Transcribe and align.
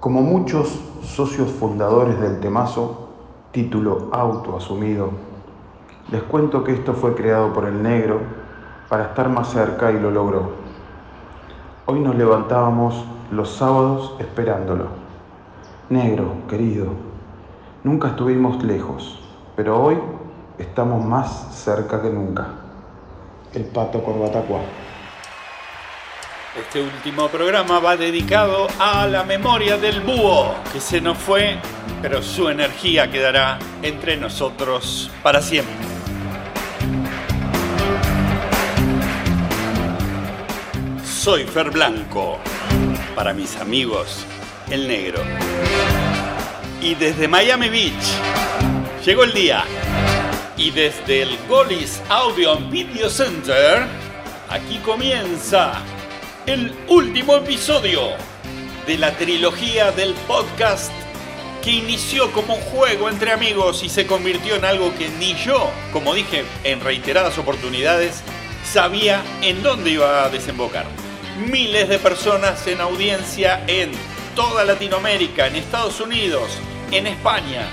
Como 0.00 0.22
muchos 0.22 0.80
socios 1.02 1.50
fundadores 1.50 2.18
del 2.18 2.40
temazo, 2.40 3.10
título 3.52 4.08
autoasumido, 4.12 5.10
les 6.10 6.22
cuento 6.22 6.64
que 6.64 6.72
esto 6.72 6.94
fue 6.94 7.14
creado 7.14 7.52
por 7.52 7.66
el 7.66 7.82
negro 7.82 8.18
para 8.88 9.04
estar 9.04 9.28
más 9.28 9.48
cerca 9.48 9.92
y 9.92 10.00
lo 10.00 10.10
logró. 10.10 10.52
Hoy 11.84 12.00
nos 12.00 12.14
levantábamos 12.14 13.04
los 13.30 13.50
sábados 13.50 14.16
esperándolo. 14.18 14.86
Negro, 15.90 16.32
querido, 16.48 16.86
nunca 17.84 18.08
estuvimos 18.08 18.62
lejos, 18.62 19.20
pero 19.54 19.82
hoy 19.82 19.98
estamos 20.56 21.04
más 21.04 21.54
cerca 21.54 22.00
que 22.00 22.08
nunca. 22.08 22.46
El 23.52 23.66
pato 23.66 24.02
Corbatacua. 24.02 24.60
Este 26.58 26.82
último 26.82 27.28
programa 27.28 27.78
va 27.78 27.96
dedicado 27.96 28.66
a 28.80 29.06
la 29.06 29.22
memoria 29.22 29.76
del 29.76 30.00
búho, 30.00 30.56
que 30.72 30.80
se 30.80 31.00
nos 31.00 31.16
fue, 31.16 31.58
pero 32.02 32.24
su 32.24 32.48
energía 32.48 33.08
quedará 33.08 33.56
entre 33.82 34.16
nosotros 34.16 35.12
para 35.22 35.42
siempre. 35.42 35.72
Soy 41.04 41.44
Fer 41.44 41.70
Blanco, 41.70 42.40
para 43.14 43.32
mis 43.32 43.56
amigos, 43.58 44.26
el 44.70 44.88
negro. 44.88 45.22
Y 46.82 46.96
desde 46.96 47.28
Miami 47.28 47.68
Beach 47.68 49.04
llegó 49.06 49.22
el 49.22 49.32
día. 49.32 49.62
Y 50.56 50.72
desde 50.72 51.22
el 51.22 51.38
Golis 51.48 52.02
Audio 52.08 52.54
and 52.54 52.70
Video 52.72 53.08
Center, 53.08 53.86
aquí 54.48 54.78
comienza 54.78 55.80
el 56.46 56.72
último 56.88 57.36
episodio 57.36 58.00
de 58.86 58.96
la 58.98 59.16
trilogía 59.16 59.92
del 59.92 60.14
podcast 60.26 60.90
que 61.62 61.72
inició 61.72 62.32
como 62.32 62.54
un 62.54 62.60
juego 62.62 63.08
entre 63.10 63.32
amigos 63.32 63.82
y 63.82 63.88
se 63.88 64.06
convirtió 64.06 64.56
en 64.56 64.64
algo 64.64 64.94
que 64.96 65.08
ni 65.18 65.34
yo, 65.34 65.70
como 65.92 66.14
dije 66.14 66.44
en 66.64 66.80
reiteradas 66.80 67.36
oportunidades, 67.36 68.22
sabía 68.64 69.22
en 69.42 69.62
dónde 69.62 69.90
iba 69.90 70.24
a 70.24 70.30
desembocar. 70.30 70.86
Miles 71.46 71.88
de 71.88 71.98
personas 71.98 72.66
en 72.66 72.80
audiencia 72.80 73.62
en 73.66 73.92
toda 74.34 74.64
Latinoamérica, 74.64 75.46
en 75.46 75.56
Estados 75.56 76.00
Unidos, 76.00 76.50
en 76.90 77.06
España, 77.06 77.68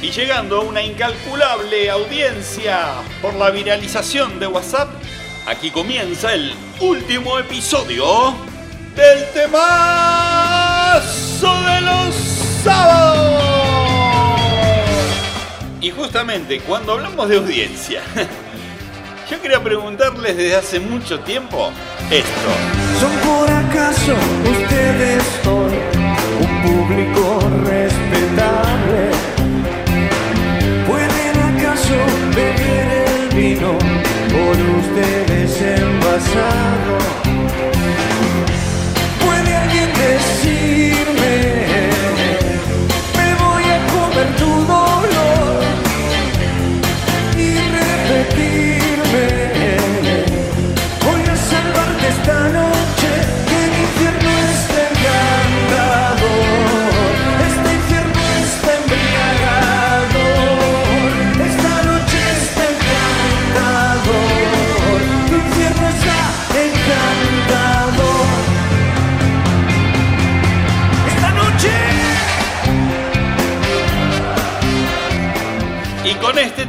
y 0.00 0.10
llegando 0.10 0.58
a 0.58 0.64
una 0.64 0.82
incalculable 0.82 1.90
audiencia 1.90 2.94
por 3.20 3.34
la 3.34 3.50
viralización 3.50 4.38
de 4.40 4.46
WhatsApp 4.46 4.88
Aquí 5.46 5.70
comienza 5.70 6.34
el 6.34 6.52
último 6.80 7.38
episodio 7.38 8.34
del 8.96 9.24
temazo 9.32 11.04
de 11.62 11.80
los 11.82 12.14
sábados. 12.64 13.44
Y 15.80 15.92
justamente 15.92 16.58
cuando 16.62 16.94
hablamos 16.94 17.28
de 17.28 17.36
audiencia, 17.36 18.02
yo 19.30 19.40
quería 19.40 19.62
preguntarles 19.62 20.36
desde 20.36 20.56
hace 20.56 20.80
mucho 20.80 21.20
tiempo 21.20 21.70
esto. 22.10 22.50
¿Son 22.98 23.12
por 23.18 23.48
acaso 23.48 24.14
ustedes 24.50 25.22
hoy 25.46 25.78
un 26.40 26.62
público 26.62 27.38
respetable? 27.66 29.10
¿Pueden 30.88 31.38
acaso 31.56 31.94
beber 32.34 33.06
el 33.06 33.28
vino 33.28 33.78
por 34.32 34.56
ustedes 34.80 35.35
passado. 36.16 37.05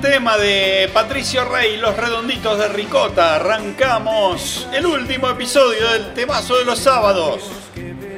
Tema 0.02 0.38
de 0.38 0.90
Patricio 0.94 1.46
Rey 1.46 1.78
los 1.78 1.97
redonditos 1.97 2.59
de 2.59 2.68
Ricota 2.68 3.35
arrancamos 3.35 4.68
el 4.74 4.85
último 4.85 5.30
episodio 5.30 5.90
del 5.91 6.13
temazo 6.13 6.58
de 6.58 6.66
los 6.66 6.80
sábados. 6.80 7.41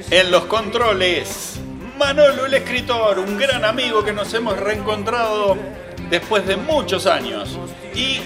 En 0.09 0.31
los 0.31 0.45
controles, 0.45 1.59
Manolo 1.97 2.45
el 2.47 2.53
escritor, 2.53 3.19
un 3.19 3.37
gran 3.37 3.63
amigo 3.63 4.03
que 4.03 4.11
nos 4.11 4.33
hemos 4.33 4.57
reencontrado 4.57 5.57
después 6.09 6.45
de 6.45 6.57
muchos 6.57 7.05
años. 7.05 7.57
Y 7.93 8.19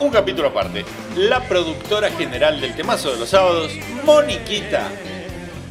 un 0.00 0.10
capítulo 0.10 0.48
aparte, 0.48 0.84
la 1.16 1.40
productora 1.40 2.10
general 2.10 2.60
del 2.60 2.74
temazo 2.74 3.12
de 3.12 3.18
los 3.18 3.28
sábados, 3.28 3.70
Moniquita, 4.04 4.88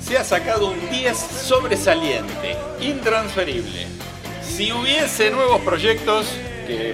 se 0.02 0.18
ha 0.18 0.24
sacado 0.24 0.68
un 0.68 0.90
10 0.90 1.18
sobresaliente, 1.18 2.56
intransferible. 2.80 3.88
Si 4.42 4.72
hubiese 4.72 5.32
nuevos 5.32 5.62
proyectos, 5.62 6.34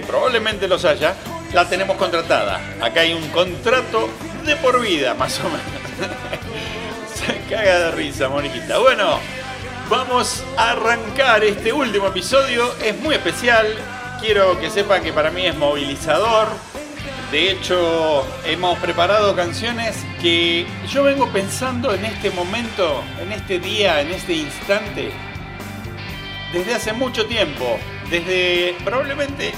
probablemente 0.06 0.68
los 0.68 0.84
haya, 0.84 1.14
la 1.52 1.68
tenemos 1.68 1.96
contratada. 1.96 2.60
Acá 2.80 3.00
hay 3.00 3.14
un 3.14 3.28
contrato 3.28 4.08
de 4.44 4.56
por 4.56 4.80
vida, 4.80 5.14
más 5.14 5.38
o 5.40 5.44
menos. 5.44 5.62
Se 7.14 7.38
caga 7.48 7.78
de 7.78 7.90
risa, 7.92 8.28
Moniquita. 8.28 8.78
Bueno, 8.78 9.18
vamos 9.88 10.44
a 10.56 10.72
arrancar 10.72 11.44
este 11.44 11.72
último 11.72 12.08
episodio. 12.08 12.72
Es 12.82 12.98
muy 13.00 13.14
especial. 13.14 13.66
Quiero 14.20 14.58
que 14.60 14.70
sepan 14.70 15.02
que 15.02 15.12
para 15.12 15.30
mí 15.30 15.46
es 15.46 15.56
movilizador. 15.56 16.48
De 17.30 17.50
hecho, 17.50 18.24
hemos 18.44 18.78
preparado 18.78 19.34
canciones 19.34 19.96
que 20.20 20.64
yo 20.88 21.02
vengo 21.02 21.28
pensando 21.30 21.92
en 21.92 22.04
este 22.04 22.30
momento, 22.30 23.02
en 23.20 23.32
este 23.32 23.58
día, 23.58 24.00
en 24.00 24.12
este 24.12 24.34
instante, 24.34 25.10
desde 26.52 26.74
hace 26.74 26.92
mucho 26.92 27.26
tiempo, 27.26 27.78
desde 28.10 28.76
probablemente 28.84 29.52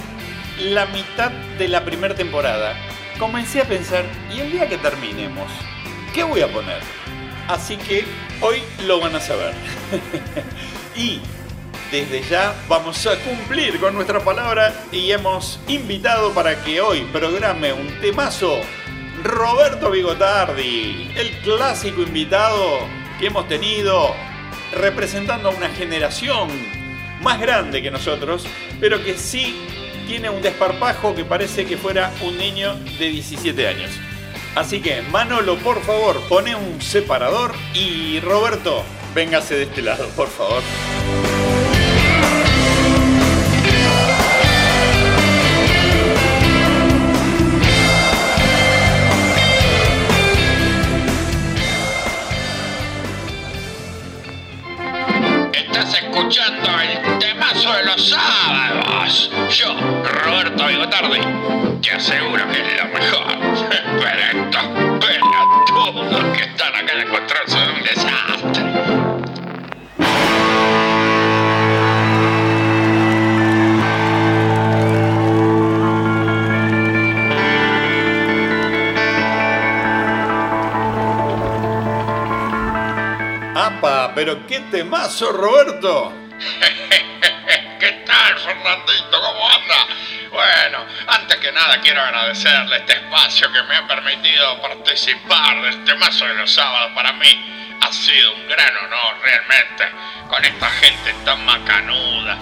la 0.60 0.86
mitad 0.86 1.30
de 1.30 1.68
la 1.68 1.84
primera 1.84 2.14
temporada, 2.14 2.74
comencé 3.18 3.60
a 3.60 3.64
pensar, 3.64 4.04
¿y 4.34 4.40
el 4.40 4.52
día 4.52 4.68
que 4.68 4.78
terminemos? 4.78 5.50
¿Qué 6.12 6.24
voy 6.24 6.40
a 6.40 6.52
poner? 6.52 6.80
Así 7.48 7.76
que 7.76 8.04
hoy 8.40 8.62
lo 8.86 9.00
van 9.00 9.14
a 9.14 9.20
saber. 9.20 9.54
y 10.96 11.20
desde 11.90 12.22
ya 12.28 12.54
vamos 12.68 13.06
a 13.06 13.16
cumplir 13.20 13.78
con 13.80 13.94
nuestra 13.94 14.20
palabra 14.20 14.74
y 14.92 15.10
hemos 15.10 15.60
invitado 15.68 16.32
para 16.32 16.62
que 16.62 16.80
hoy 16.80 17.02
programe 17.12 17.72
un 17.72 18.00
temazo 18.00 18.60
Roberto 19.22 19.90
Bigotardi, 19.90 21.12
el 21.16 21.30
clásico 21.42 22.02
invitado 22.02 22.80
que 23.18 23.26
hemos 23.26 23.48
tenido 23.48 24.14
representando 24.72 25.48
a 25.48 25.52
una 25.52 25.68
generación 25.70 26.50
más 27.22 27.40
grande 27.40 27.82
que 27.82 27.90
nosotros, 27.90 28.46
pero 28.80 29.02
que 29.02 29.14
sí 29.14 29.56
tiene 30.08 30.30
un 30.30 30.40
desparpajo 30.40 31.14
que 31.14 31.26
parece 31.26 31.66
que 31.66 31.76
fuera 31.76 32.10
un 32.22 32.38
niño 32.38 32.74
de 32.98 33.10
17 33.10 33.68
años. 33.68 33.90
Así 34.54 34.80
que 34.80 35.02
Manolo, 35.02 35.58
por 35.58 35.82
favor, 35.82 36.18
pone 36.30 36.56
un 36.56 36.80
separador 36.80 37.52
y 37.74 38.18
Roberto, 38.20 38.82
véngase 39.14 39.56
de 39.56 39.64
este 39.64 39.82
lado, 39.82 40.08
por 40.16 40.28
favor. 40.28 40.62
Estás 55.52 56.02
escuchando 56.02 56.70
el 56.80 57.18
temazo 57.18 57.72
de 57.74 57.84
los 57.84 58.12
Yo, 59.08 59.74
Roberto 60.22 60.66
Bigotardi, 60.66 61.20
te 61.80 61.92
aseguro 61.92 62.46
que 62.52 62.60
es 62.60 62.76
lo 62.76 62.84
mejor. 62.92 63.38
Pero 64.02 64.42
estos 64.44 64.64
pelotudos 65.00 66.36
que 66.36 66.44
están 66.44 66.74
acá 66.74 66.92
en 66.92 67.00
el 67.00 67.08
control 67.08 67.48
son 67.48 67.70
un 67.70 67.82
desastre. 67.82 68.98
pero 84.14 84.46
qué 84.48 84.60
temazo, 84.70 85.30
Roberto. 85.32 86.27
¿Cómo 88.68 89.50
anda? 89.50 89.86
Bueno, 90.30 90.84
antes 91.06 91.38
que 91.38 91.50
nada 91.52 91.80
quiero 91.80 92.02
agradecerle 92.02 92.76
este 92.76 92.92
espacio 92.92 93.50
que 93.50 93.62
me 93.62 93.76
ha 93.76 93.88
permitido 93.88 94.60
participar 94.60 95.62
del 95.62 95.84
temazo 95.84 96.26
de 96.26 96.34
los 96.34 96.52
sábados. 96.52 96.92
Para 96.94 97.14
mí 97.14 97.76
ha 97.80 97.90
sido 97.90 98.34
un 98.34 98.46
gran 98.46 98.76
honor, 98.76 99.16
realmente, 99.22 99.84
con 100.28 100.44
esta 100.44 100.70
gente 100.70 101.14
tan 101.24 101.42
macanuda. 101.46 102.36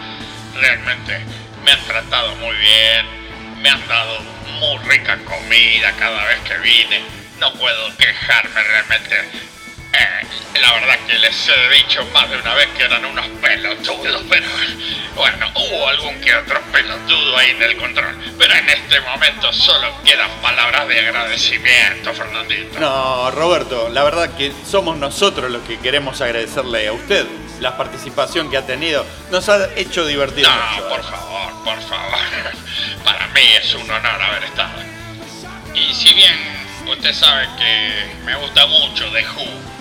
Realmente 0.55 1.25
me 1.63 1.71
han 1.71 1.85
tratado 1.85 2.35
muy 2.37 2.57
bien, 2.57 3.63
me 3.63 3.71
han 3.71 3.87
dado 3.87 4.21
muy 4.59 4.79
rica 4.79 5.19
comida 5.25 5.93
cada 5.97 6.25
vez 6.25 6.41
que 6.41 6.59
vine. 6.59 7.05
No 7.39 7.53
puedo 7.53 7.97
quejarme 7.97 8.63
realmente. 8.65 9.56
Eh, 9.99 10.61
la 10.61 10.73
verdad 10.73 10.99
que 11.07 11.19
les 11.19 11.49
he 11.49 11.69
dicho 11.77 12.05
más 12.13 12.31
de 12.31 12.37
una 12.39 12.55
vez 12.55 12.69
que 12.77 12.85
eran 12.85 13.05
unos 13.05 13.27
pelotudos, 13.41 14.23
pero 14.29 14.47
bueno, 15.15 15.51
hubo 15.55 15.89
algún 15.89 16.21
que 16.21 16.35
otro 16.35 16.61
pelotudo 16.73 17.39
ahí 17.39 17.51
en 17.51 17.63
el 17.63 17.77
control. 17.77 18.17
Pero 18.39 18.55
en 18.55 18.69
este 18.69 19.01
momento 19.01 19.53
solo 19.53 19.89
quedan 20.05 20.31
palabras 20.43 20.89
de 20.89 21.01
agradecimiento, 21.01 22.13
Fernandito. 22.13 22.79
No, 22.79 23.31
Roberto, 23.31 23.89
la 23.89 24.05
verdad 24.05 24.37
que 24.37 24.53
somos 24.69 24.97
nosotros 24.97 25.51
los 25.51 25.63
que 25.63 25.79
queremos 25.79 26.21
agradecerle 26.21 26.89
a 26.89 26.93
usted 26.93 27.27
la 27.61 27.77
participación 27.77 28.51
que 28.51 28.57
ha 28.57 28.67
tenido. 28.67 29.05
Nos 29.31 29.49
ha 29.49 29.73
hecho 29.77 30.07
divertir 30.07 30.47
No, 30.47 30.89
por 30.89 31.03
favor, 31.03 31.65
por 31.65 31.81
favor. 31.83 32.19
Para 33.05 33.27
mí 33.29 33.43
es 33.63 33.75
un 33.75 33.91
honor 33.91 34.23
haber 34.23 34.45
estado. 34.45 34.83
Y 35.75 35.95
si 35.95 36.13
bien 36.15 36.37
usted 36.89 37.13
sabe 37.15 37.47
que 37.59 38.25
me 38.25 38.35
gusta 38.37 38.67
mucho 38.67 39.11
The 39.13 39.25
Who, 39.29 39.76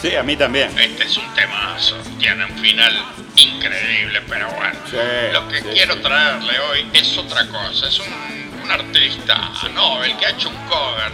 Sí, 0.00 0.14
a 0.14 0.22
mí 0.22 0.36
también. 0.36 0.76
Este 0.78 1.04
es 1.04 1.16
un 1.16 1.34
temazo, 1.34 1.96
tiene 2.18 2.44
un 2.44 2.58
final 2.58 2.94
increíble, 3.36 4.20
pero 4.28 4.48
bueno. 4.52 4.78
Sí, 4.90 4.96
Lo 5.32 5.48
que 5.48 5.58
sí, 5.62 5.68
quiero 5.72 5.94
sí. 5.94 6.00
traerle 6.00 6.58
hoy 6.60 6.86
es 6.92 7.16
otra 7.18 7.46
cosa, 7.48 7.88
es 7.88 7.98
un, 8.00 8.60
un 8.62 8.70
artista 8.70 9.50
Nobel 9.74 10.16
que 10.16 10.26
ha 10.26 10.30
hecho 10.30 10.48
un 10.50 10.56
cover 10.68 11.12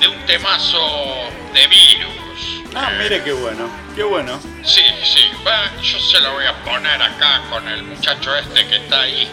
de 0.00 0.08
un 0.08 0.26
temazo 0.26 1.30
de 1.52 1.66
virus. 1.66 2.62
Ah, 2.74 2.90
Eh, 2.92 2.98
mire 3.02 3.22
qué 3.22 3.32
bueno, 3.32 3.68
qué 3.94 4.02
bueno. 4.02 4.38
Sí, 4.64 4.82
sí, 5.04 5.22
va, 5.46 5.70
yo 5.82 5.98
se 5.98 6.20
lo 6.20 6.32
voy 6.32 6.44
a 6.46 6.54
poner 6.64 7.02
acá 7.02 7.42
con 7.50 7.66
el 7.68 7.82
muchacho 7.82 8.36
este 8.36 8.66
que 8.66 8.76
está 8.76 9.00
ahí, 9.00 9.28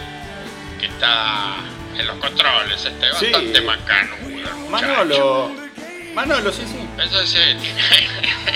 que 0.79 0.85
está 0.87 1.55
en 1.97 2.07
los 2.07 2.17
controles, 2.17 2.83
este 2.85 3.05
Sí. 3.19 3.25
bastante 3.31 3.61
macanudo. 3.61 4.69
Manolo. 4.69 5.51
Manolo, 6.15 6.51
sí, 6.51 6.61
sí. 6.67 6.77
Eso 7.03 7.25
sí, 7.25 7.39
tiene, 7.59 7.81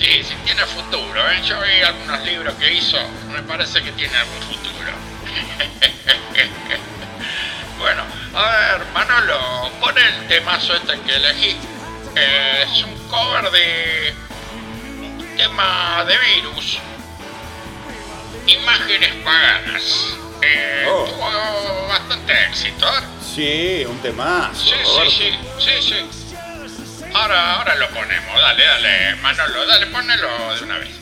sí, 0.00 0.24
sí 0.24 0.34
tiene 0.44 0.64
futuro. 0.66 1.30
¿eh? 1.30 1.40
Yo 1.44 1.60
vi 1.60 1.82
algunos 1.82 2.20
libros 2.24 2.54
que 2.54 2.72
hizo, 2.72 2.96
me 3.30 3.42
parece 3.42 3.82
que 3.82 3.92
tiene 3.92 4.16
algún 4.16 4.40
futuro. 4.42 4.90
bueno, 7.78 8.02
a 8.34 8.50
ver, 8.50 8.86
Manolo, 8.94 9.70
pon 9.80 9.94
el 9.98 10.26
temazo 10.28 10.74
este 10.74 10.98
que 11.00 11.16
elegí. 11.16 11.56
Eh, 12.16 12.64
es 12.66 12.82
un 12.84 12.96
cover 13.08 13.50
de 13.50 14.14
un 15.00 15.36
tema 15.36 16.04
de 16.06 16.16
virus. 16.34 16.78
Imágenes 18.46 19.12
paganas. 19.24 20.06
Eh, 20.42 20.86
Oh. 20.88 21.04
Tuvo 21.04 21.86
bastante 21.88 22.32
éxito. 22.46 22.86
¿eh? 22.88 23.02
Sí, 23.34 23.84
un 23.86 23.98
temazo. 24.00 24.64
Sí, 24.64 24.74
sí, 24.84 25.10
sí, 25.10 25.38
sí, 25.60 25.82
sí. 25.82 25.96
Ahora, 27.12 27.54
ahora 27.54 27.74
lo 27.76 27.88
ponemos, 27.90 28.40
dale, 28.40 28.64
dale, 28.64 29.14
Manolo, 29.16 29.66
dale, 29.66 29.86
ponelo 29.86 30.54
de 30.54 30.62
una 30.62 30.78
vez. 30.78 30.99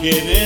Imágenes 0.00 0.37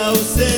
besos 0.00 0.36
y 0.36 0.40
la 0.40 0.49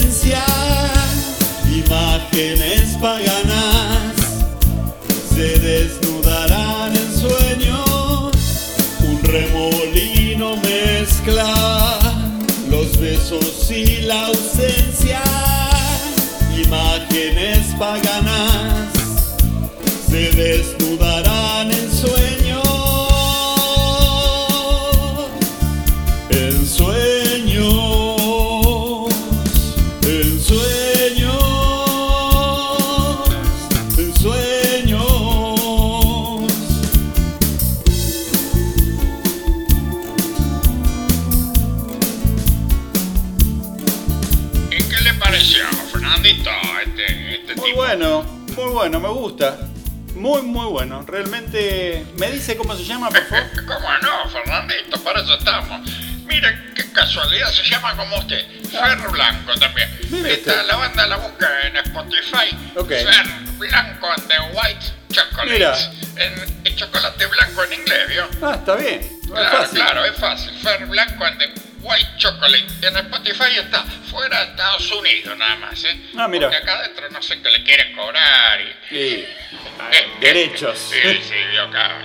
bueno, 48.83 48.99
me 49.01 49.09
gusta. 49.11 49.59
Muy, 50.17 50.43
muy 50.43 50.67
bueno. 50.67 51.03
Realmente. 51.07 52.05
¿Me 52.17 52.31
dice 52.33 52.57
cómo 52.57 52.75
se 52.75 52.85
llama, 52.85 53.09
por 53.11 53.25
favor? 53.27 53.45
¿Cómo 53.67 53.89
no, 54.03 54.29
Fernandito? 54.31 55.01
Para 55.05 55.21
eso 55.23 55.35
estamos. 55.39 55.89
Mire, 56.27 56.59
qué 56.75 56.91
casualidad, 56.93 57.49
se 57.53 57.63
llama 57.63 57.95
como 57.97 58.17
usted. 58.19 58.45
Fer 58.71 58.99
Blanco 59.11 59.55
también. 59.59 59.89
Mire 60.11 60.35
usted. 60.35 60.67
la 60.67 60.77
banda 60.77 61.07
la 61.07 61.17
busca 61.17 61.49
en 61.67 61.77
Spotify. 61.77 62.57
Ok. 62.77 62.89
Fer 62.89 63.27
Blanco 63.59 64.07
and 64.11 64.27
the 64.29 64.35
White 64.53 64.87
Chocolate. 65.11 65.53
Mira. 65.53 65.77
En, 66.17 66.35
en 66.65 66.77
chocolate 66.77 67.27
blanco 67.27 67.65
en 67.65 67.73
inglés, 67.75 68.09
¿vio? 68.09 68.29
Ah, 68.43 68.57
está 68.57 68.75
bien. 68.77 69.01
No 69.29 69.35
es 69.41 69.49
Claro, 69.49 69.59
fácil. 69.59 69.79
claro, 69.79 70.05
es 70.05 70.17
fácil. 70.17 70.59
Fer 70.59 70.87
Blanco 70.87 71.25
and 71.25 71.39
the 71.39 71.61
White 71.83 72.09
Chocolate. 72.17 72.67
En 72.83 72.97
Spotify 72.97 73.59
está 73.59 73.83
fuera 74.11 74.45
de 74.45 74.51
Estados 74.51 74.93
Unidos 74.93 75.37
nada 75.37 75.57
más, 75.57 75.85
¿eh? 75.85 76.01
Ah, 76.17 76.29
mira. 76.29 76.49
Porque 76.49 76.63
acá 76.63 76.79
adentro 76.79 77.11
no 77.11 77.23
sé 77.23 77.43
qué 77.43 77.51
le 77.51 77.63
quieren 77.65 77.95
cobrar 77.95 78.61
y... 78.61 78.75
Sí. 78.89 79.25
Ah, 79.79 79.91
Derechos. 80.21 80.79
Sí, 80.79 81.21
sí, 81.23 81.35
yo 81.55 81.63
acá, 81.65 81.99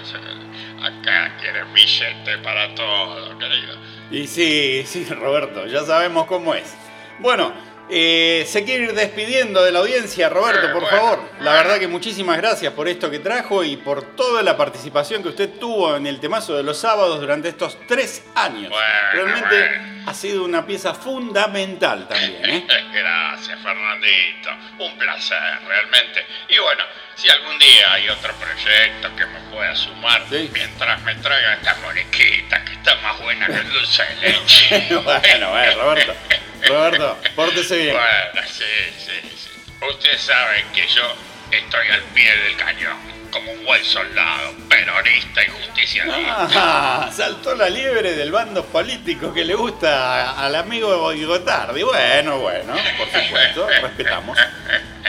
acá 0.81 1.37
quieren 1.39 1.73
billete 1.73 2.37
para 2.39 2.73
todo, 2.75 3.37
querido. 3.37 3.77
Y 4.09 4.25
sí, 4.27 4.83
sí, 4.85 5.05
Roberto, 5.05 5.67
ya 5.67 5.83
sabemos 5.83 6.25
cómo 6.27 6.55
es. 6.55 6.75
Bueno, 7.19 7.53
eh, 7.89 8.45
se 8.47 8.63
quiere 8.63 8.85
ir 8.85 8.93
despidiendo 8.93 9.63
de 9.63 9.71
la 9.71 9.79
audiencia, 9.79 10.29
Roberto, 10.29 10.67
Eh, 10.67 10.73
por 10.73 10.89
favor. 10.89 11.19
La 11.41 11.53
verdad 11.53 11.79
que 11.79 11.87
muchísimas 11.87 12.37
gracias 12.37 12.73
por 12.73 12.87
esto 12.87 13.09
que 13.09 13.19
trajo 13.19 13.63
y 13.63 13.77
por 13.77 14.15
toda 14.15 14.43
la 14.43 14.57
participación 14.57 15.21
que 15.23 15.29
usted 15.29 15.49
tuvo 15.59 15.95
en 15.95 16.05
el 16.07 16.19
temazo 16.19 16.55
de 16.55 16.63
los 16.63 16.77
sábados 16.77 17.19
durante 17.21 17.49
estos 17.49 17.77
tres 17.87 18.25
años. 18.35 18.69
Bueno, 18.69 18.85
Realmente 19.13 19.81
ha 20.05 20.13
sido 20.13 20.43
una 20.43 20.65
pieza 20.65 20.93
fundamental 20.93 22.07
también, 22.07 22.45
¿eh? 22.45 22.67
Gracias, 22.93 23.59
Fernandito. 23.61 24.49
Un 24.79 24.97
placer, 24.97 25.37
realmente. 25.67 26.25
Y 26.49 26.57
bueno, 26.59 26.83
si 27.15 27.29
algún 27.29 27.57
día 27.59 27.93
hay 27.93 28.09
otro 28.09 28.33
proyecto 28.35 29.15
que 29.15 29.25
me 29.25 29.39
pueda 29.51 29.75
sumar, 29.75 30.23
Sí. 30.29 30.49
mientras 30.53 31.01
me 31.03 31.15
traiga 31.15 31.53
esta 31.55 31.75
moriquita 31.83 32.63
que 32.65 32.73
está 32.73 32.95
más 32.95 33.19
buena 33.21 33.47
que 33.47 33.53
el 33.53 33.69
dulce 33.71 34.03
de 34.03 34.29
leche. 34.31 34.87
bueno, 35.03 35.49
bueno, 35.51 35.81
Roberto. 35.83 36.13
Roberto, 36.65 37.17
pórtese 37.35 37.77
bien. 37.77 37.95
Bueno, 37.95 38.47
sí, 38.47 38.63
sí, 38.97 39.29
sí. 39.35 39.49
Usted 39.87 40.17
sabe 40.17 40.65
que 40.73 40.87
yo 40.87 41.03
estoy 41.51 41.87
al 41.89 42.01
pie 42.13 42.35
del 42.35 42.55
cañón, 42.57 42.97
como 43.31 43.51
un 43.51 43.63
buen 43.65 43.83
soldado, 43.83 44.53
peronista 44.69 45.43
y 45.43 45.47
justicialista. 45.49 46.47
Ah, 46.55 47.09
saltó 47.15 47.55
la 47.55 47.69
liebre 47.69 48.13
del 48.13 48.31
bando 48.31 48.65
político 48.65 49.33
que 49.33 49.45
le 49.45 49.55
gusta 49.55 50.31
al 50.33 50.55
amigo 50.55 51.13
Gotardi. 51.13 51.83
Bueno, 51.83 52.39
bueno, 52.39 52.73
por 52.97 53.07
supuesto, 53.07 53.67
respetamos. 53.67 54.37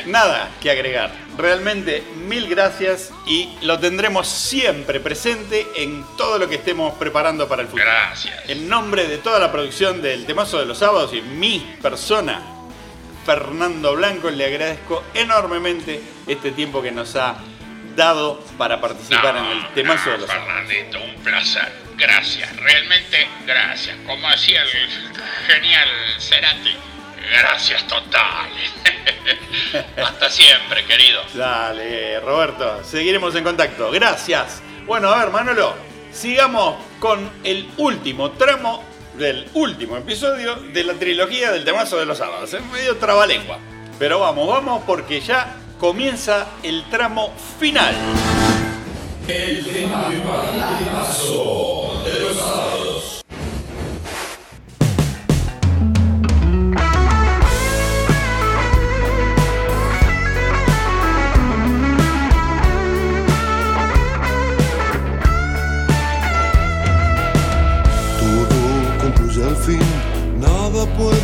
Nada 0.09 0.51
que 0.61 0.71
agregar. 0.71 1.13
Realmente 1.37 2.03
mil 2.27 2.49
gracias 2.49 3.11
y 3.27 3.51
lo 3.63 3.79
tendremos 3.79 4.27
siempre 4.27 5.01
presente 5.01 5.67
en 5.77 6.05
todo 6.17 6.39
lo 6.39 6.49
que 6.49 6.57
estemos 6.57 6.95
preparando 6.95 7.47
para 7.47 7.63
el 7.63 7.69
futuro. 7.69 7.85
Gracias. 7.85 8.49
En 8.49 8.69
nombre 8.69 9.07
de 9.07 9.19
toda 9.19 9.39
la 9.39 9.53
producción 9.53 10.01
del 10.01 10.25
Temazo 10.27 10.59
de 10.59 10.67
los 10.67 10.79
Sábados 10.79 11.13
y 11.13 11.21
mi 11.21 11.61
persona, 11.83 12.43
Fernando 13.27 13.95
Blanco, 13.95 14.31
le 14.31 14.47
agradezco 14.47 15.05
enormemente 15.13 16.01
este 16.27 16.53
tiempo 16.53 16.83
que 16.83 16.91
nos 16.91 17.15
ha 17.17 17.37
dado 17.95 18.43
para 18.57 18.81
participar 18.81 19.37
en 19.37 19.45
el 19.45 19.69
Temazo 19.75 20.11
de 20.11 20.19
los 20.19 20.27
Sábados. 20.27 20.49
Fernandito, 20.49 20.99
un 21.03 21.23
placer. 21.23 21.73
Gracias, 21.97 22.57
realmente 22.57 23.29
gracias. 23.45 23.97
Como 24.07 24.31
decía 24.31 24.63
el 24.63 24.69
genial 25.47 25.89
Cerati, 26.19 26.77
gracias 27.41 27.87
totales. 27.87 28.73
Hasta 29.97 30.31
siempre, 30.31 30.85
querido. 30.85 31.23
Dale, 31.35 32.21
Roberto, 32.21 32.83
seguiremos 32.85 33.35
en 33.35 33.45
contacto. 33.45 33.91
Gracias. 33.91 34.63
Bueno, 34.87 35.09
a 35.09 35.19
ver, 35.19 35.31
Manolo, 35.31 35.75
sigamos 36.13 36.77
con 36.99 37.31
el 37.45 37.69
último 37.77 38.33
tramo 38.33 38.83
del 39.15 39.49
último 39.55 39.97
episodio 39.97 40.55
de 40.55 40.85
la 40.85 40.95
trilogía 40.95 41.51
del 41.51 41.65
temazo 41.65 41.99
de 41.99 42.07
los 42.07 42.19
sábados. 42.19 42.53
Es 42.55 42.65
medio 42.67 42.97
trabalengua. 42.97 43.59
Pero 43.99 44.21
vamos, 44.21 44.49
vamos, 44.49 44.83
porque 44.87 45.21
ya 45.21 45.57
comienza 45.79 46.47
el 46.63 46.85
tramo 46.89 47.35
final. 47.59 47.95
Todo 51.19 51.78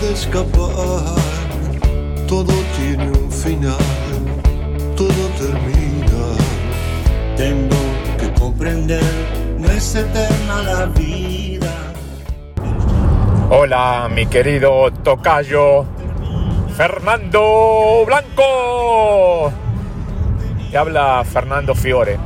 puede 0.05 0.13
escapar. 0.13 1.15
Todo 2.27 2.53
tiene 2.77 3.11
un 3.11 3.31
final, 3.31 3.77
todo 4.97 5.29
termina. 5.39 6.25
Tengo 7.37 7.77
que 8.19 8.41
comprender, 8.41 9.03
no 9.59 9.69
es 9.69 9.95
eterna 9.95 10.63
la 10.63 10.87
vida. 10.87 11.73
Hola, 13.51 14.09
mi 14.13 14.27
querido 14.27 14.91
tocayo 15.03 15.85
Fernando 16.77 18.05
Blanco. 18.07 19.53
Te 20.71 20.79
habla 20.79 21.25
Fernando 21.25 21.75
Fiore. 21.75 22.19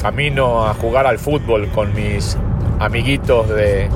Camino 0.00 0.66
a 0.66 0.74
jugar 0.74 1.06
al 1.06 1.18
fútbol 1.18 1.68
con 1.68 1.94
mis 1.94 2.36
amiguitos 2.78 3.48
de, 3.48 3.88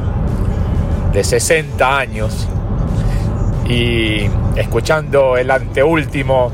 de 1.13 1.25
60 1.25 1.99
años 1.99 2.49
y 3.67 4.29
escuchando 4.57 5.37
el 5.37 5.51
anteúltimo 5.51 6.51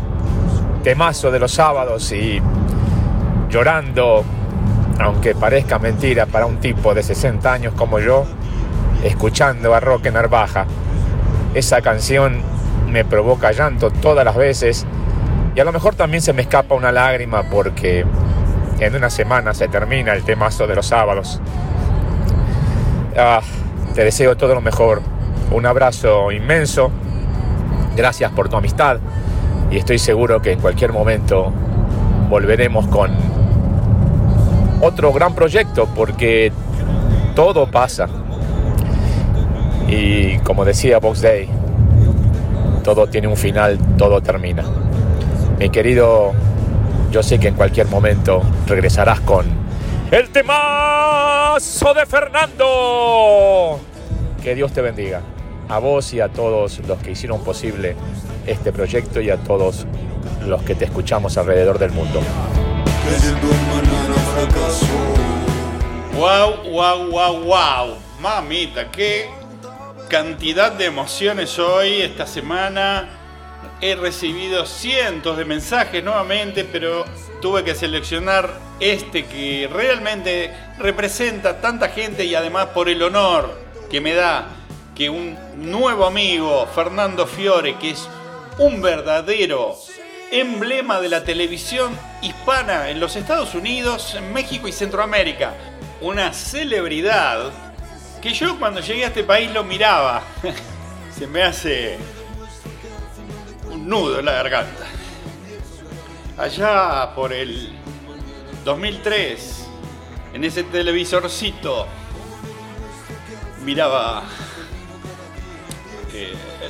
temazo 0.82 1.30
de 1.30 1.38
los 1.38 1.52
sábados 1.52 2.12
y 2.12 2.40
llorando, 3.48 4.24
aunque 5.00 5.34
parezca 5.34 5.78
mentira 5.78 6.26
para 6.26 6.46
un 6.46 6.58
tipo 6.58 6.94
de 6.94 7.02
60 7.02 7.52
años 7.52 7.74
como 7.74 7.98
yo, 7.98 8.24
escuchando 9.02 9.74
a 9.74 9.80
Roque 9.80 10.10
Narvaja. 10.10 10.66
Esa 11.54 11.80
canción 11.80 12.42
me 12.90 13.04
provoca 13.04 13.52
llanto 13.52 13.90
todas 13.90 14.24
las 14.24 14.36
veces 14.36 14.86
y 15.54 15.60
a 15.60 15.64
lo 15.64 15.72
mejor 15.72 15.94
también 15.94 16.20
se 16.20 16.32
me 16.32 16.42
escapa 16.42 16.74
una 16.74 16.90
lágrima 16.90 17.44
porque 17.44 18.04
en 18.80 18.96
una 18.96 19.08
semana 19.08 19.54
se 19.54 19.68
termina 19.68 20.12
el 20.12 20.24
temazo 20.24 20.66
de 20.66 20.74
los 20.74 20.86
sábados. 20.86 21.40
Ah, 23.16 23.40
te 23.94 24.02
deseo 24.02 24.36
todo 24.36 24.54
lo 24.54 24.60
mejor. 24.60 25.13
Un 25.54 25.66
abrazo 25.66 26.32
inmenso. 26.32 26.90
Gracias 27.94 28.32
por 28.32 28.48
tu 28.48 28.56
amistad 28.56 28.98
y 29.70 29.76
estoy 29.76 30.00
seguro 30.00 30.42
que 30.42 30.50
en 30.50 30.58
cualquier 30.58 30.92
momento 30.92 31.52
volveremos 32.28 32.88
con 32.88 33.12
otro 34.80 35.12
gran 35.12 35.32
proyecto 35.32 35.88
porque 35.94 36.50
todo 37.36 37.70
pasa. 37.70 38.08
Y 39.86 40.38
como 40.38 40.64
decía 40.64 40.98
Box 40.98 41.22
Day, 41.22 41.48
todo 42.82 43.06
tiene 43.06 43.28
un 43.28 43.36
final, 43.36 43.78
todo 43.96 44.20
termina. 44.20 44.64
Mi 45.60 45.70
querido, 45.70 46.32
yo 47.12 47.22
sé 47.22 47.38
que 47.38 47.46
en 47.46 47.54
cualquier 47.54 47.86
momento 47.86 48.42
regresarás 48.66 49.20
con 49.20 49.46
el 50.10 50.30
temazo 50.30 51.94
de 51.94 52.06
Fernando. 52.06 53.78
Que 54.42 54.56
Dios 54.56 54.72
te 54.72 54.82
bendiga. 54.82 55.20
A 55.68 55.78
vos 55.78 56.12
y 56.12 56.20
a 56.20 56.28
todos 56.28 56.80
los 56.86 56.98
que 57.00 57.12
hicieron 57.12 57.42
posible 57.42 57.96
este 58.46 58.72
proyecto 58.72 59.20
y 59.20 59.30
a 59.30 59.36
todos 59.38 59.86
los 60.46 60.62
que 60.62 60.74
te 60.74 60.84
escuchamos 60.84 61.36
alrededor 61.38 61.78
del 61.78 61.92
mundo. 61.92 62.20
Wow, 66.16 66.70
wow, 66.70 67.10
wow, 67.10 67.44
wow. 67.44 67.96
Mamita, 68.20 68.90
qué 68.90 69.28
cantidad 70.08 70.72
de 70.72 70.86
emociones 70.86 71.58
hoy, 71.58 72.02
esta 72.02 72.26
semana. 72.26 73.08
He 73.80 73.96
recibido 73.96 74.64
cientos 74.64 75.36
de 75.36 75.44
mensajes 75.44 76.02
nuevamente, 76.02 76.64
pero 76.64 77.04
tuve 77.42 77.64
que 77.64 77.74
seleccionar 77.74 78.48
este 78.80 79.26
que 79.26 79.68
realmente 79.70 80.52
representa 80.78 81.60
tanta 81.60 81.88
gente 81.88 82.24
y 82.24 82.34
además 82.34 82.66
por 82.66 82.88
el 82.88 83.02
honor 83.02 83.58
que 83.90 84.00
me 84.00 84.14
da 84.14 84.46
que 84.94 85.10
un 85.10 85.36
nuevo 85.56 86.06
amigo, 86.06 86.66
Fernando 86.74 87.26
Fiore, 87.26 87.76
que 87.78 87.90
es 87.90 88.08
un 88.58 88.80
verdadero 88.80 89.76
emblema 90.30 91.00
de 91.00 91.08
la 91.08 91.24
televisión 91.24 91.96
hispana 92.22 92.90
en 92.90 93.00
los 93.00 93.16
Estados 93.16 93.54
Unidos, 93.54 94.14
en 94.14 94.32
México 94.32 94.68
y 94.68 94.72
Centroamérica. 94.72 95.54
Una 96.00 96.32
celebridad 96.32 97.50
que 98.22 98.32
yo 98.32 98.58
cuando 98.58 98.80
llegué 98.80 99.04
a 99.04 99.08
este 99.08 99.24
país 99.24 99.50
lo 99.52 99.64
miraba. 99.64 100.22
Se 101.18 101.26
me 101.26 101.42
hace 101.42 101.98
un 103.70 103.88
nudo 103.88 104.18
en 104.18 104.24
la 104.24 104.32
garganta. 104.32 104.86
Allá 106.38 107.14
por 107.14 107.32
el 107.32 107.72
2003, 108.64 109.66
en 110.34 110.44
ese 110.44 110.64
televisorcito, 110.64 111.86
miraba 113.64 114.24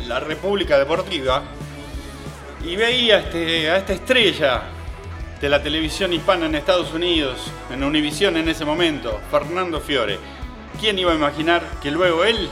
la 0.07 0.21
República 0.21 0.79
Deportiva 0.79 1.43
y 2.65 2.77
veía 2.77 3.19
este, 3.19 3.71
a 3.71 3.77
esta 3.77 3.93
estrella 3.93 4.63
de 5.41 5.49
la 5.49 5.63
televisión 5.63 6.13
hispana 6.13 6.47
en 6.47 6.55
Estados 6.55 6.93
Unidos, 6.95 7.51
en 7.71 7.85
Univisión 7.85 8.37
en 8.37 8.49
ese 8.49 8.65
momento, 8.65 9.21
Fernando 9.31 9.81
Fiore. 9.81 10.19
¿Quién 10.81 10.99
iba 10.99 11.13
a 11.13 11.15
imaginar 11.15 11.63
que 11.83 11.91
luego 11.91 12.25
él 12.25 12.49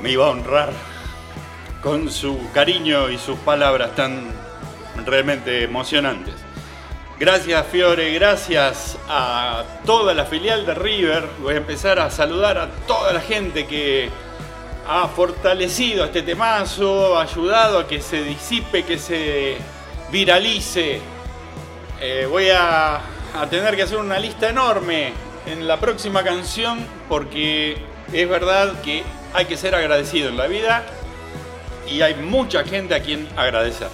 me 0.00 0.12
iba 0.12 0.26
a 0.26 0.30
honrar 0.30 0.72
con 1.82 2.10
su 2.10 2.50
cariño 2.52 3.10
y 3.10 3.18
sus 3.18 3.38
palabras 3.40 3.94
tan 3.96 4.30
realmente 5.04 5.64
emocionantes? 5.64 6.34
Gracias 7.18 7.66
Fiore, 7.66 8.14
gracias 8.14 8.96
a 9.08 9.64
toda 9.84 10.14
la 10.14 10.24
filial 10.24 10.64
de 10.64 10.74
River. 10.74 11.28
Voy 11.40 11.54
a 11.54 11.58
empezar 11.58 11.98
a 11.98 12.10
saludar 12.10 12.56
a 12.56 12.70
toda 12.86 13.12
la 13.12 13.20
gente 13.20 13.66
que 13.66 14.08
ha 14.92 15.06
fortalecido 15.06 16.04
este 16.04 16.22
temazo, 16.22 17.16
ha 17.16 17.22
ayudado 17.22 17.78
a 17.78 17.86
que 17.86 18.00
se 18.00 18.24
disipe, 18.24 18.82
que 18.82 18.98
se 18.98 19.56
viralice. 20.10 21.00
Eh, 22.00 22.26
voy 22.28 22.50
a, 22.50 22.96
a 22.96 23.46
tener 23.48 23.76
que 23.76 23.82
hacer 23.82 23.98
una 23.98 24.18
lista 24.18 24.48
enorme 24.48 25.12
en 25.46 25.68
la 25.68 25.78
próxima 25.78 26.24
canción 26.24 26.84
porque 27.08 27.76
es 28.12 28.28
verdad 28.28 28.80
que 28.82 29.04
hay 29.32 29.44
que 29.44 29.56
ser 29.56 29.76
agradecido 29.76 30.28
en 30.28 30.36
la 30.36 30.48
vida 30.48 30.84
y 31.88 32.02
hay 32.02 32.14
mucha 32.16 32.64
gente 32.64 32.96
a 32.96 33.00
quien 33.00 33.28
agradecer. 33.36 33.86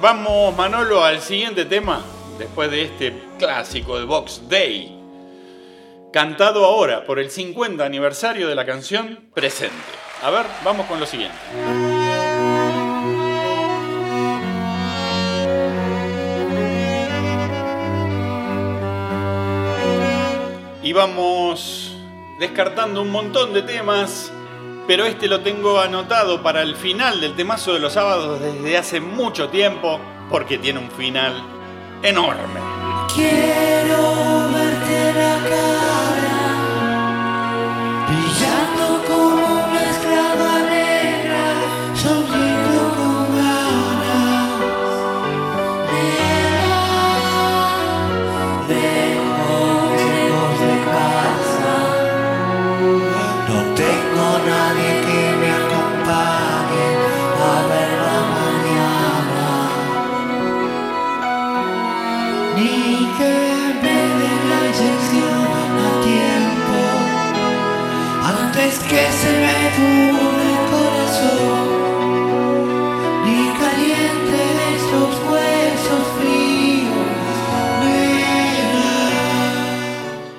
Vamos 0.00 0.56
Manolo 0.56 1.04
al 1.04 1.20
siguiente 1.20 1.66
tema 1.66 2.02
después 2.38 2.70
de 2.70 2.84
este 2.84 3.12
clásico 3.38 3.98
de 3.98 4.06
Box 4.06 4.48
Day, 4.48 4.98
cantado 6.14 6.64
ahora 6.64 7.04
por 7.04 7.18
el 7.18 7.30
50 7.30 7.84
aniversario 7.84 8.48
de 8.48 8.54
la 8.54 8.64
canción 8.64 9.28
Presente. 9.34 10.03
A 10.24 10.30
ver, 10.30 10.46
vamos 10.64 10.86
con 10.86 10.98
lo 10.98 11.04
siguiente. 11.04 11.36
Y 20.82 20.92
vamos 20.94 21.94
descartando 22.38 23.02
un 23.02 23.10
montón 23.10 23.52
de 23.52 23.60
temas, 23.60 24.32
pero 24.86 25.04
este 25.04 25.28
lo 25.28 25.42
tengo 25.42 25.78
anotado 25.78 26.42
para 26.42 26.62
el 26.62 26.74
final 26.74 27.20
del 27.20 27.36
temazo 27.36 27.74
de 27.74 27.80
los 27.80 27.92
sábados 27.92 28.40
desde 28.40 28.78
hace 28.78 29.00
mucho 29.00 29.50
tiempo, 29.50 30.00
porque 30.30 30.56
tiene 30.56 30.78
un 30.78 30.90
final 30.90 31.34
enorme. 32.02 32.60
Quiero 33.14 33.73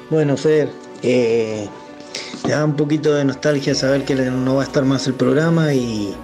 Bueno, 0.10 0.38
Fer, 0.38 0.69
eh, 1.04 1.67
da 2.47 2.63
un 2.63 2.75
poquito 2.78 3.13
de 3.13 3.25
nostalgia 3.25 3.75
saber 3.75 4.06
que 4.06 4.15
no 4.15 4.56
va 4.56 4.62
a 4.62 4.65
estar 4.65 4.86
más 4.86 5.06
el 5.08 5.15
programa 5.15 5.73
y, 5.73 6.15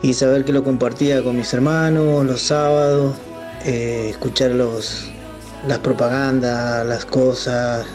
y 0.00 0.14
saber 0.14 0.46
que 0.46 0.52
lo 0.54 0.64
compartía 0.64 1.22
con 1.22 1.36
mis 1.36 1.52
hermanos 1.52 2.24
los 2.24 2.40
sábados, 2.40 3.14
eh, 3.64 4.08
escuchar 4.10 4.52
los, 4.52 5.10
las 5.66 5.78
propagandas, 5.78 6.86
las 6.86 7.04
cosas 7.04 7.86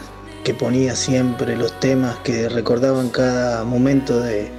que 0.44 0.54
ponía 0.54 0.96
siempre, 0.96 1.56
los 1.56 1.80
temas 1.80 2.18
que 2.24 2.50
recordaban 2.50 3.10
cada 3.10 3.64
momento 3.64 4.20
de, 4.20 4.50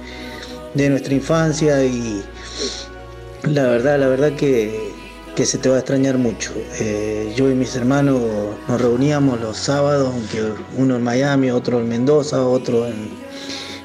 de 0.73 0.89
nuestra 0.89 1.13
infancia 1.13 1.83
y 1.83 2.23
la 3.43 3.63
verdad, 3.63 3.99
la 3.99 4.07
verdad 4.07 4.33
que, 4.33 4.93
que 5.35 5.45
se 5.45 5.57
te 5.57 5.69
va 5.69 5.75
a 5.75 5.79
extrañar 5.79 6.17
mucho. 6.17 6.53
Eh, 6.79 7.33
yo 7.35 7.49
y 7.51 7.55
mis 7.55 7.75
hermanos 7.75 8.21
nos 8.67 8.81
reuníamos 8.81 9.41
los 9.41 9.57
sábados, 9.57 10.13
aunque 10.13 10.53
uno 10.77 10.95
en 10.95 11.03
Miami, 11.03 11.51
otro 11.51 11.79
en 11.79 11.89
Mendoza, 11.89 12.45
otro 12.45 12.87
en, 12.87 13.09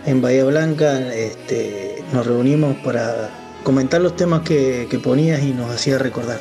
en 0.06 0.22
Bahía 0.22 0.44
Blanca, 0.44 1.12
este, 1.12 2.04
nos 2.12 2.26
reunimos 2.26 2.76
para 2.84 3.30
comentar 3.64 4.00
los 4.00 4.14
temas 4.16 4.42
que, 4.42 4.86
que 4.88 4.98
ponías 4.98 5.42
y 5.42 5.52
nos 5.52 5.70
hacía 5.70 5.98
recordar. 5.98 6.38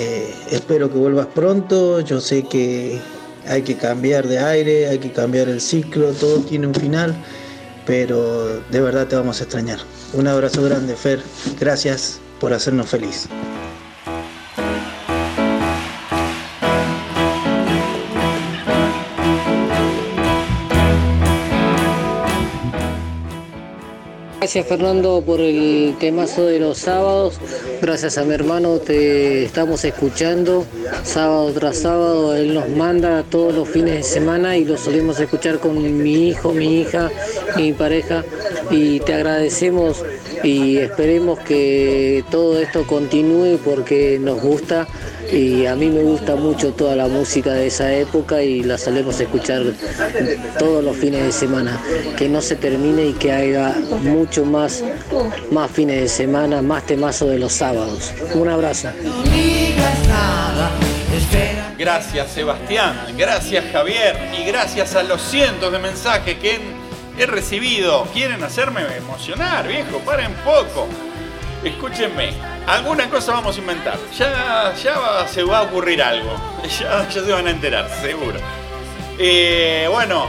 Eh, 0.00 0.32
espero 0.52 0.88
que 0.88 0.96
vuelvas 0.96 1.26
pronto, 1.26 1.98
yo 1.98 2.20
sé 2.20 2.44
que 2.44 3.00
hay 3.48 3.62
que 3.62 3.76
cambiar 3.76 4.28
de 4.28 4.38
aire, 4.38 4.86
hay 4.86 5.00
que 5.00 5.10
cambiar 5.10 5.48
el 5.48 5.60
ciclo, 5.60 6.12
todo 6.12 6.38
tiene 6.42 6.68
un 6.68 6.74
final, 6.74 7.16
pero 7.84 8.60
de 8.70 8.80
verdad 8.80 9.08
te 9.08 9.16
vamos 9.16 9.40
a 9.40 9.42
extrañar. 9.42 9.80
Un 10.12 10.28
abrazo 10.28 10.62
grande, 10.62 10.94
Fer, 10.94 11.20
gracias 11.58 12.20
por 12.38 12.52
hacernos 12.52 12.88
feliz. 12.88 13.28
Gracias 24.48 24.66
Fernando 24.66 25.22
por 25.26 25.42
el 25.42 25.94
temazo 26.00 26.46
de 26.46 26.58
los 26.58 26.78
sábados. 26.78 27.38
Gracias 27.82 28.16
a 28.16 28.24
mi 28.24 28.32
hermano 28.32 28.78
te 28.78 29.44
estamos 29.44 29.84
escuchando 29.84 30.64
sábado 31.04 31.52
tras 31.52 31.76
sábado. 31.80 32.34
Él 32.34 32.54
nos 32.54 32.66
manda 32.70 33.22
todos 33.24 33.54
los 33.54 33.68
fines 33.68 33.96
de 33.96 34.02
semana 34.02 34.56
y 34.56 34.64
lo 34.64 34.78
solemos 34.78 35.20
escuchar 35.20 35.58
con 35.58 36.02
mi 36.02 36.30
hijo, 36.30 36.54
mi 36.54 36.80
hija, 36.80 37.10
mi 37.58 37.74
pareja. 37.74 38.24
Y 38.70 39.00
te 39.00 39.12
agradecemos 39.12 40.02
y 40.42 40.78
esperemos 40.78 41.38
que 41.40 42.24
todo 42.30 42.58
esto 42.58 42.86
continúe 42.86 43.58
porque 43.64 44.18
nos 44.20 44.40
gusta 44.40 44.86
y 45.32 45.66
a 45.66 45.74
mí 45.74 45.88
me 45.90 46.02
gusta 46.02 46.36
mucho 46.36 46.72
toda 46.72 46.96
la 46.96 47.06
música 47.06 47.52
de 47.52 47.66
esa 47.66 47.92
época 47.92 48.42
y 48.42 48.62
la 48.62 48.78
solemos 48.78 49.20
escuchar 49.20 49.62
todos 50.58 50.82
los 50.82 50.96
fines 50.96 51.24
de 51.24 51.32
semana. 51.32 51.80
Que 52.16 52.28
no 52.28 52.40
se 52.40 52.56
termine 52.56 53.06
y 53.06 53.12
que 53.12 53.32
haya 53.32 53.74
mucho 54.02 54.44
más, 54.44 54.82
más 55.50 55.70
fines 55.70 56.00
de 56.00 56.08
semana, 56.08 56.62
más 56.62 56.86
temazo 56.86 57.26
de 57.26 57.38
los 57.38 57.52
sábados. 57.52 58.12
Un 58.34 58.48
abrazo. 58.48 58.88
Gracias 61.78 62.32
Sebastián, 62.32 63.06
gracias 63.16 63.64
Javier 63.72 64.16
y 64.36 64.44
gracias 64.44 64.96
a 64.96 65.04
los 65.04 65.22
cientos 65.22 65.70
de 65.70 65.78
mensajes 65.78 66.36
que 66.38 66.77
he 67.18 67.26
recibido. 67.26 68.04
Quieren 68.12 68.42
hacerme 68.42 68.82
emocionar, 68.96 69.66
viejo, 69.66 69.98
paren 70.00 70.32
poco. 70.44 70.88
Escúchenme, 71.64 72.30
alguna 72.66 73.08
cosa 73.10 73.32
vamos 73.32 73.56
a 73.56 73.60
inventar. 73.60 73.98
Ya, 74.16 74.72
ya 74.82 74.98
va- 74.98 75.26
se 75.28 75.42
va 75.42 75.58
a 75.58 75.62
ocurrir 75.62 76.02
algo. 76.02 76.30
Ya, 76.80 77.10
se 77.10 77.20
van 77.20 77.46
a 77.46 77.50
enterar, 77.50 77.88
seguro. 78.00 78.38
Eh, 79.18 79.88
bueno, 79.90 80.26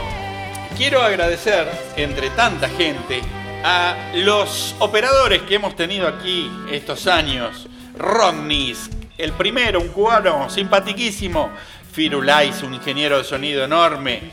quiero 0.76 1.02
agradecer, 1.02 1.68
entre 1.96 2.30
tanta 2.30 2.68
gente, 2.68 3.20
a 3.62 3.94
los 4.14 4.74
operadores 4.78 5.42
que 5.42 5.56
hemos 5.56 5.76
tenido 5.76 6.08
aquí 6.08 6.50
estos 6.72 7.06
años. 7.06 7.68
Rodnis, 7.96 8.88
el 9.18 9.32
primero, 9.32 9.80
un 9.80 9.88
cubano 9.88 10.48
simpatiquísimo. 10.50 11.50
Firulais, 11.92 12.62
un 12.62 12.72
ingeniero 12.74 13.18
de 13.18 13.24
sonido 13.24 13.64
enorme. 13.64 14.30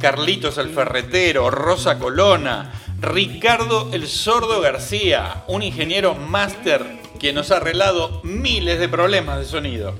Carlitos 0.00 0.58
el 0.58 0.70
Ferretero, 0.70 1.50
Rosa 1.50 1.98
Colona, 1.98 2.72
Ricardo 3.00 3.90
el 3.92 4.06
Sordo 4.06 4.60
García, 4.60 5.44
un 5.48 5.62
ingeniero 5.62 6.14
máster 6.14 6.84
que 7.18 7.32
nos 7.32 7.50
ha 7.50 7.56
arreglado 7.56 8.20
miles 8.22 8.78
de 8.78 8.88
problemas 8.88 9.38
de 9.38 9.44
sonido. 9.44 9.94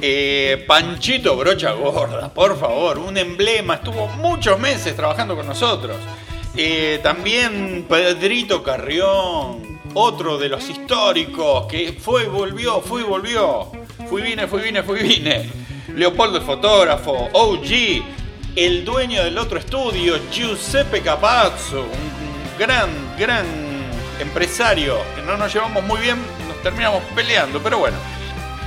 Eh, 0.00 0.64
Panchito 0.66 1.36
Brocha 1.36 1.72
Gorda, 1.72 2.32
por 2.32 2.58
favor, 2.58 2.98
un 2.98 3.16
emblema, 3.16 3.74
estuvo 3.74 4.06
muchos 4.08 4.58
meses 4.58 4.96
trabajando 4.96 5.36
con 5.36 5.46
nosotros. 5.46 5.96
Eh, 6.56 7.00
también 7.02 7.84
Pedrito 7.88 8.62
Carrión, 8.62 9.80
otro 9.92 10.38
de 10.38 10.48
los 10.48 10.68
históricos 10.68 11.66
que 11.66 11.92
fue 11.92 12.24
y 12.24 12.28
volvió, 12.28 12.80
fue 12.80 13.02
y 13.02 13.04
volvió. 13.04 13.70
Fui, 14.08 14.22
vine, 14.22 14.46
fui, 14.46 14.62
vine, 14.62 14.82
fui, 14.82 15.00
vine. 15.00 15.50
Leopoldo 15.94 16.38
el 16.38 16.44
fotógrafo, 16.44 17.28
OG, 17.32 18.23
el 18.56 18.84
dueño 18.84 19.24
del 19.24 19.36
otro 19.38 19.58
estudio, 19.58 20.16
Giuseppe 20.30 21.00
Capazzo, 21.00 21.80
un 21.80 22.58
gran, 22.58 22.88
gran 23.18 23.44
empresario 24.20 24.98
que 25.16 25.22
no 25.22 25.36
nos 25.36 25.52
llevamos 25.52 25.82
muy 25.82 26.00
bien, 26.00 26.16
nos 26.46 26.62
terminamos 26.62 27.02
peleando, 27.14 27.60
pero 27.60 27.78
bueno. 27.78 27.96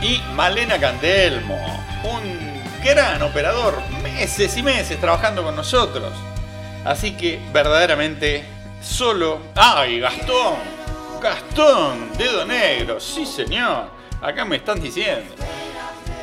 Y 0.01 0.21
Malena 0.33 0.77
Candelmo, 0.77 1.55
un 2.03 2.83
gran 2.83 3.21
operador, 3.21 3.81
meses 4.03 4.57
y 4.57 4.63
meses 4.63 4.99
trabajando 4.99 5.41
con 5.41 5.55
nosotros. 5.55 6.11
Así 6.83 7.11
que 7.11 7.39
verdaderamente 7.53 8.43
solo... 8.83 9.39
¡Ay, 9.55 9.99
Gastón! 9.99 10.55
Gastón, 11.21 12.11
dedo 12.17 12.45
negro, 12.45 12.99
sí 12.99 13.25
señor. 13.25 13.89
Acá 14.21 14.43
me 14.45 14.57
están 14.57 14.81
diciendo. 14.81 15.33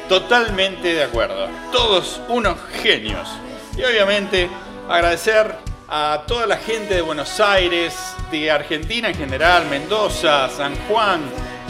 Totalmente 0.09 0.95
de 0.95 1.05
acuerdo. 1.05 1.49
Todos 1.73 2.21
unos 2.29 2.59
genios. 2.83 3.27
Y 3.77 3.83
obviamente 3.83 4.49
agradecer 4.89 5.57
a 5.89 6.23
toda 6.27 6.47
la 6.47 6.57
gente 6.57 6.95
de 6.95 7.03
Buenos 7.03 7.41
Aires, 7.41 7.95
de 8.31 8.51
Argentina 8.51 9.09
en 9.09 9.17
general, 9.17 9.67
Mendoza, 9.67 10.49
San 10.49 10.77
Juan, 10.89 11.23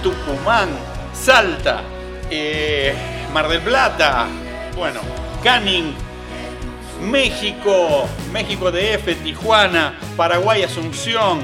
Tucumán, 0.02 0.68
Salta, 1.14 1.82
eh, 2.30 2.94
Mar 3.32 3.48
del 3.48 3.62
Plata, 3.62 4.26
bueno, 4.76 5.00
Canning, 5.42 5.94
México, 7.00 8.06
México 8.32 8.70
DF, 8.70 9.14
Tijuana, 9.22 9.98
Paraguay, 10.16 10.62
Asunción, 10.62 11.40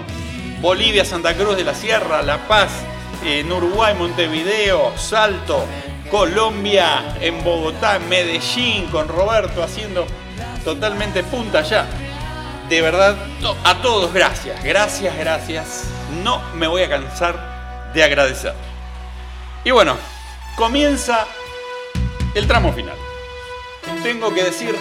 Bolivia, 0.60 1.06
Santa 1.06 1.34
Cruz 1.34 1.56
de 1.56 1.64
la 1.64 1.74
Sierra, 1.74 2.22
La 2.22 2.46
Paz, 2.46 2.70
en 3.24 3.50
Uruguay, 3.50 3.94
Montevideo, 3.94 4.92
Salto, 4.96 5.64
Colombia, 6.10 7.16
en 7.20 7.42
Bogotá, 7.42 7.96
en 7.96 8.08
Medellín, 8.08 8.86
con 8.86 9.08
Roberto 9.08 9.62
haciendo 9.62 10.06
totalmente 10.64 11.22
punta 11.24 11.60
allá. 11.60 11.86
De 12.68 12.80
verdad, 12.82 13.16
a 13.64 13.82
todos 13.82 14.12
gracias, 14.12 14.62
gracias, 14.62 15.16
gracias. 15.16 15.84
No 16.22 16.40
me 16.54 16.66
voy 16.66 16.82
a 16.82 16.88
cansar 16.88 17.90
de 17.92 18.04
agradecer. 18.04 18.54
Y 19.64 19.72
bueno, 19.72 19.96
comienza 20.56 21.26
el 22.34 22.46
tramo 22.46 22.72
final. 22.72 22.96
Tengo 24.02 24.32
que 24.32 24.44
decir 24.44 24.76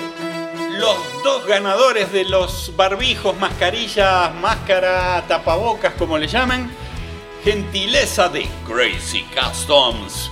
los 0.77 1.23
dos 1.23 1.45
ganadores 1.45 2.11
de 2.11 2.25
los 2.25 2.73
barbijos, 2.75 3.35
mascarillas, 3.37 4.33
máscara, 4.35 5.23
tapabocas, 5.27 5.93
como 5.95 6.17
le 6.17 6.27
llamen. 6.27 6.71
Gentileza 7.43 8.29
de 8.29 8.47
Crazy 8.67 9.25
Customs. 9.33 10.29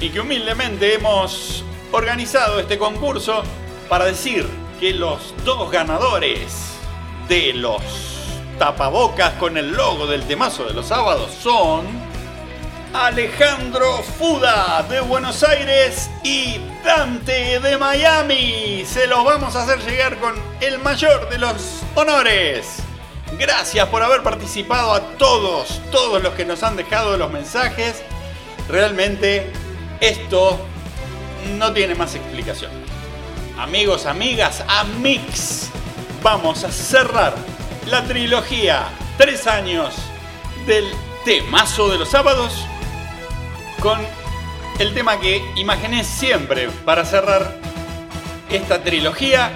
Y 0.00 0.08
que 0.08 0.20
humildemente 0.20 0.94
hemos 0.94 1.64
organizado 1.92 2.58
este 2.58 2.78
concurso 2.78 3.42
para 3.88 4.06
decir 4.06 4.48
que 4.84 4.92
los 4.92 5.32
dos 5.46 5.70
ganadores 5.70 6.74
de 7.26 7.54
los 7.54 7.80
tapabocas 8.58 9.32
con 9.38 9.56
el 9.56 9.72
logo 9.72 10.06
del 10.06 10.24
temazo 10.24 10.64
de 10.64 10.74
los 10.74 10.88
sábados 10.88 11.30
son 11.42 11.86
Alejandro 12.92 14.02
Fuda 14.02 14.82
de 14.82 15.00
Buenos 15.00 15.42
Aires 15.42 16.10
y 16.22 16.60
Dante 16.84 17.60
de 17.60 17.78
Miami. 17.78 18.84
Se 18.84 19.06
los 19.06 19.24
vamos 19.24 19.56
a 19.56 19.62
hacer 19.62 19.78
llegar 19.90 20.18
con 20.18 20.34
el 20.60 20.78
mayor 20.80 21.30
de 21.30 21.38
los 21.38 21.80
honores. 21.94 22.80
Gracias 23.38 23.88
por 23.88 24.02
haber 24.02 24.22
participado 24.22 24.92
a 24.92 25.00
todos, 25.16 25.80
todos 25.92 26.22
los 26.22 26.34
que 26.34 26.44
nos 26.44 26.62
han 26.62 26.76
dejado 26.76 27.16
los 27.16 27.30
mensajes. 27.30 28.02
Realmente 28.68 29.50
esto 30.02 30.60
no 31.56 31.72
tiene 31.72 31.94
más 31.94 32.14
explicación. 32.14 32.83
Amigos, 33.58 34.06
amigas, 34.06 34.64
amix, 34.66 35.68
vamos 36.24 36.64
a 36.64 36.72
cerrar 36.72 37.34
la 37.86 38.04
trilogía. 38.04 38.88
Tres 39.16 39.46
años 39.46 39.94
del 40.66 40.84
temazo 41.24 41.88
de 41.88 41.98
los 41.98 42.08
sábados 42.08 42.66
con 43.80 44.00
el 44.80 44.92
tema 44.92 45.20
que 45.20 45.40
imaginé 45.54 46.02
siempre 46.02 46.68
para 46.84 47.04
cerrar 47.04 47.56
esta 48.50 48.82
trilogía 48.82 49.52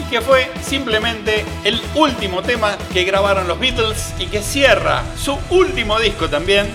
y 0.00 0.10
que 0.10 0.20
fue 0.20 0.48
simplemente 0.62 1.44
el 1.64 1.82
último 1.96 2.40
tema 2.40 2.78
que 2.92 3.02
grabaron 3.02 3.48
los 3.48 3.58
Beatles 3.58 4.14
y 4.20 4.26
que 4.26 4.42
cierra 4.42 5.02
su 5.18 5.36
último 5.50 5.98
disco 5.98 6.28
también, 6.28 6.70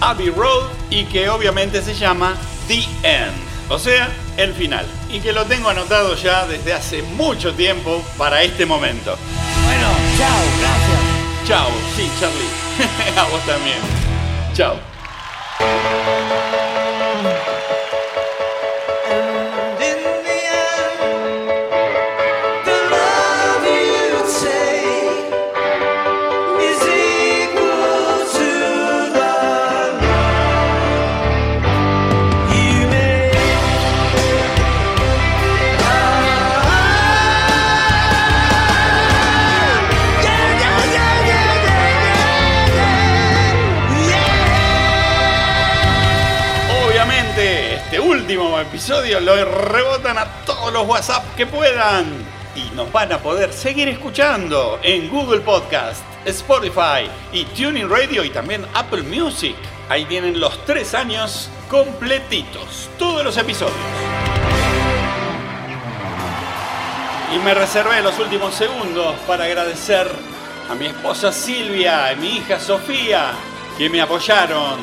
Abbey 0.00 0.30
Road, 0.30 0.70
y 0.88 1.04
que 1.06 1.28
obviamente 1.28 1.82
se 1.82 1.94
llama 1.94 2.36
The 2.68 2.84
End, 3.02 3.45
o 3.68 3.78
sea, 3.78 4.08
el 4.36 4.54
final, 4.54 4.86
y 5.10 5.20
que 5.20 5.32
lo 5.32 5.44
tengo 5.46 5.68
anotado 5.68 6.14
ya 6.16 6.46
desde 6.46 6.72
hace 6.72 7.02
mucho 7.02 7.54
tiempo 7.54 8.02
para 8.16 8.42
este 8.42 8.66
momento. 8.66 9.16
Bueno, 9.64 9.88
chao, 10.18 10.42
gracias. 10.60 11.00
Chao, 11.46 11.70
sí, 11.96 12.10
Charlie, 12.20 12.50
a 13.18 13.24
vos 13.24 13.44
también. 13.46 13.78
Chao. 14.54 14.76
Episodio 48.36 49.18
lo 49.20 49.34
rebotan 49.44 50.18
a 50.18 50.26
todos 50.44 50.70
los 50.70 50.86
WhatsApp 50.86 51.24
que 51.36 51.46
puedan. 51.46 52.04
Y 52.54 52.74
nos 52.74 52.92
van 52.92 53.10
a 53.12 53.18
poder 53.18 53.50
seguir 53.50 53.88
escuchando 53.88 54.78
en 54.82 55.08
Google 55.08 55.40
Podcast, 55.40 56.02
Spotify 56.26 57.08
y 57.32 57.44
Tuning 57.44 57.88
Radio 57.88 58.24
y 58.24 58.30
también 58.30 58.66
Apple 58.74 59.04
Music. 59.04 59.56
Ahí 59.88 60.04
tienen 60.04 60.38
los 60.38 60.62
tres 60.66 60.92
años 60.92 61.48
completitos, 61.70 62.90
todos 62.98 63.24
los 63.24 63.36
episodios. 63.38 63.74
Y 67.34 67.38
me 67.38 67.54
reservé 67.54 68.02
los 68.02 68.18
últimos 68.18 68.54
segundos 68.54 69.14
para 69.26 69.44
agradecer 69.44 70.10
a 70.70 70.74
mi 70.74 70.86
esposa 70.86 71.32
Silvia 71.32 72.12
y 72.12 72.16
mi 72.16 72.36
hija 72.36 72.60
Sofía 72.60 73.32
que 73.78 73.88
me 73.88 74.02
apoyaron 74.02 74.78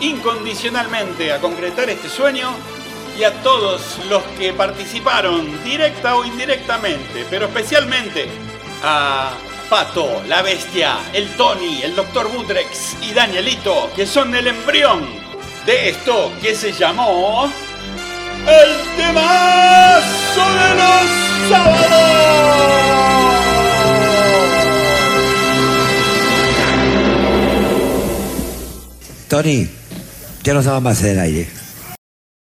incondicionalmente 0.00 1.32
a 1.32 1.40
concretar 1.40 1.88
este 1.88 2.08
sueño 2.08 2.50
y 3.18 3.24
a 3.24 3.32
todos 3.42 3.98
los 4.08 4.22
que 4.38 4.52
participaron 4.52 5.62
directa 5.64 6.16
o 6.16 6.24
indirectamente, 6.24 7.26
pero 7.28 7.46
especialmente 7.46 8.28
a 8.82 9.32
Pato, 9.68 10.22
la 10.28 10.42
Bestia, 10.42 10.98
el 11.12 11.28
Tony, 11.36 11.82
el 11.82 11.94
Dr. 11.94 12.28
Budrex 12.28 12.96
y 13.02 13.12
Danielito, 13.12 13.90
que 13.94 14.06
son 14.06 14.34
el 14.34 14.46
embrión 14.46 15.06
de 15.66 15.90
esto 15.90 16.32
que 16.40 16.54
se 16.54 16.72
llamó 16.72 17.50
el 18.46 18.96
temazo 18.96 20.44
de 20.54 20.74
los 20.74 21.06
sábados. 21.48 22.32
Tony, 29.28 29.66
ya 30.42 30.52
no 30.52 30.60
estamos 30.60 30.82
más 30.82 31.02
en 31.02 31.10
el 31.12 31.20
aire. 31.20 31.61